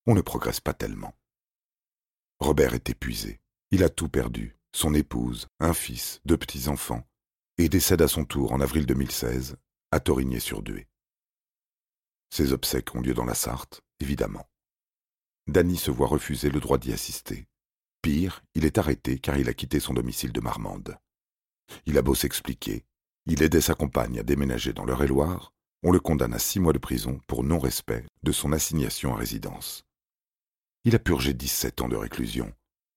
on 0.06 0.14
ne 0.14 0.20
progresse 0.20 0.60
pas 0.60 0.74
tellement. 0.74 1.14
Robert 2.38 2.74
est 2.74 2.90
épuisé. 2.90 3.40
Il 3.72 3.82
a 3.82 3.88
tout 3.88 4.08
perdu, 4.08 4.56
son 4.72 4.94
épouse, 4.94 5.48
un 5.58 5.74
fils, 5.74 6.20
deux 6.24 6.36
petits-enfants, 6.36 7.04
et 7.58 7.68
décède 7.68 8.02
à 8.02 8.08
son 8.08 8.24
tour 8.24 8.52
en 8.52 8.60
avril 8.60 8.86
2016, 8.86 9.56
à 9.90 9.98
Torigné-sur-Dué. 9.98 10.86
Ses 12.30 12.52
obsèques 12.52 12.94
ont 12.94 13.00
lieu 13.00 13.14
dans 13.14 13.24
la 13.24 13.34
Sarthe, 13.34 13.80
évidemment. 13.98 14.48
Danny 15.48 15.76
se 15.76 15.90
voit 15.90 16.06
refuser 16.06 16.50
le 16.50 16.60
droit 16.60 16.78
d'y 16.78 16.92
assister. 16.92 17.48
Pire, 18.02 18.44
il 18.54 18.64
est 18.64 18.78
arrêté 18.78 19.18
car 19.18 19.38
il 19.38 19.48
a 19.48 19.54
quitté 19.54 19.80
son 19.80 19.94
domicile 19.94 20.32
de 20.32 20.40
Marmande. 20.40 20.98
Il 21.86 21.98
a 21.98 22.02
beau 22.02 22.14
s'expliquer, 22.14 22.84
il 23.26 23.42
aidait 23.42 23.60
sa 23.60 23.74
compagne 23.74 24.18
à 24.18 24.22
déménager 24.22 24.72
dans 24.72 24.84
l'Eure-et-Loire, 24.84 25.52
on 25.82 25.90
le 25.90 26.00
condamne 26.00 26.34
à 26.34 26.38
six 26.38 26.60
mois 26.60 26.72
de 26.72 26.78
prison 26.78 27.20
pour 27.26 27.44
non-respect 27.44 28.06
de 28.22 28.32
son 28.32 28.52
assignation 28.52 29.14
à 29.14 29.18
résidence. 29.18 29.84
Il 30.84 30.94
a 30.94 30.98
purgé 30.98 31.34
dix-sept 31.34 31.80
ans 31.80 31.88
de 31.88 31.96
réclusion. 31.96 32.52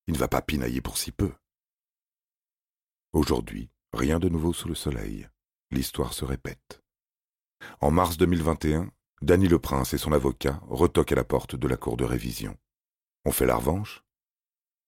Il 0.07 0.13
ne 0.13 0.19
va 0.19 0.27
pas 0.27 0.41
pinailler 0.41 0.81
pour 0.81 0.97
si 0.97 1.11
peu. 1.11 1.31
Aujourd'hui, 3.11 3.69
rien 3.93 4.19
de 4.19 4.29
nouveau 4.29 4.53
sous 4.53 4.67
le 4.67 4.75
soleil. 4.75 5.27
L'histoire 5.71 6.13
se 6.13 6.25
répète. 6.25 6.81
En 7.81 7.91
mars 7.91 8.17
2021, 8.17 8.91
Danny 9.21 9.47
le 9.47 9.59
Prince 9.59 9.93
et 9.93 9.97
son 9.97 10.13
avocat 10.13 10.61
retoquent 10.67 11.11
à 11.11 11.15
la 11.15 11.23
porte 11.23 11.55
de 11.55 11.67
la 11.67 11.77
cour 11.77 11.97
de 11.97 12.05
révision. 12.05 12.55
On 13.25 13.31
fait 13.31 13.45
la 13.45 13.55
revanche? 13.55 14.03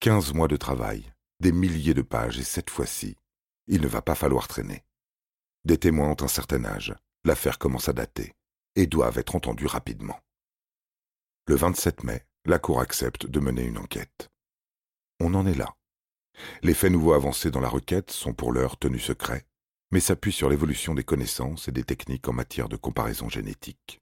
Quinze 0.00 0.32
mois 0.32 0.48
de 0.48 0.56
travail, 0.56 1.12
des 1.40 1.52
milliers 1.52 1.94
de 1.94 2.02
pages 2.02 2.38
et 2.38 2.44
cette 2.44 2.70
fois-ci, 2.70 3.16
il 3.66 3.80
ne 3.80 3.88
va 3.88 4.02
pas 4.02 4.14
falloir 4.14 4.48
traîner. 4.48 4.84
Des 5.64 5.78
témoins 5.78 6.10
ont 6.10 6.22
un 6.22 6.28
certain 6.28 6.64
âge, 6.64 6.94
l'affaire 7.24 7.58
commence 7.58 7.88
à 7.88 7.92
dater, 7.92 8.34
et 8.74 8.86
doivent 8.86 9.18
être 9.18 9.36
entendus 9.36 9.66
rapidement. 9.66 10.18
Le 11.46 11.54
27 11.54 12.04
mai, 12.04 12.26
la 12.44 12.58
Cour 12.58 12.80
accepte 12.80 13.26
de 13.26 13.40
mener 13.40 13.62
une 13.62 13.78
enquête. 13.78 14.28
On 15.20 15.34
en 15.34 15.46
est 15.46 15.54
là. 15.54 15.74
Les 16.62 16.74
faits 16.74 16.90
nouveaux 16.90 17.12
avancés 17.12 17.50
dans 17.50 17.60
la 17.60 17.68
requête 17.68 18.10
sont 18.10 18.32
pour 18.32 18.52
l'heure 18.52 18.76
tenus 18.78 19.04
secrets, 19.04 19.46
mais 19.92 20.00
s'appuient 20.00 20.32
sur 20.32 20.48
l'évolution 20.48 20.94
des 20.94 21.04
connaissances 21.04 21.68
et 21.68 21.72
des 21.72 21.84
techniques 21.84 22.28
en 22.28 22.32
matière 22.32 22.68
de 22.68 22.76
comparaison 22.76 23.28
génétique. 23.28 24.00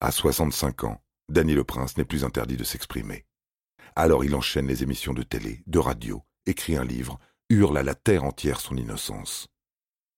À 0.00 0.12
65 0.12 0.84
ans, 0.84 1.02
Danny 1.28 1.54
le 1.54 1.64
Prince 1.64 1.96
n'est 1.96 2.04
plus 2.04 2.24
interdit 2.24 2.56
de 2.56 2.64
s'exprimer. 2.64 3.24
Alors 3.96 4.24
il 4.24 4.34
enchaîne 4.34 4.66
les 4.66 4.82
émissions 4.82 5.14
de 5.14 5.22
télé, 5.22 5.62
de 5.66 5.78
radio, 5.78 6.22
écrit 6.46 6.76
un 6.76 6.84
livre, 6.84 7.18
hurle 7.48 7.78
à 7.78 7.82
la 7.82 7.94
terre 7.94 8.24
entière 8.24 8.60
son 8.60 8.76
innocence 8.76 9.48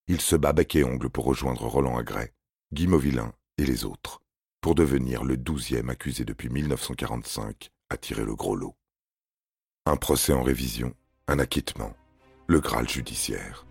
il 0.07 0.21
se 0.21 0.37
bat 0.37 0.53
bec 0.53 0.77
et 0.77 0.85
ongle 0.85 1.09
pour 1.09 1.25
rejoindre 1.25 1.67
Roland 1.67 1.97
Agret, 1.97 2.35
Guy 2.73 2.89
et 3.59 3.65
les 3.65 3.85
autres, 3.85 4.21
pour 4.61 4.75
devenir 4.75 5.25
le 5.25 5.37
douzième 5.37 5.91
accusé 5.91 6.25
depuis 6.25 6.49
1945 6.49 7.71
à 7.91 7.97
tirer 7.97 8.25
le 8.25 8.35
gros 8.35 8.57
lot. 8.57 8.75
Un 9.87 9.97
procès 9.97 10.33
en 10.33 10.43
révision, 10.43 10.95
un 11.29 11.39
acquittement, 11.39 11.95
le 12.47 12.61
Graal 12.61 12.89
judiciaire. 12.89 13.67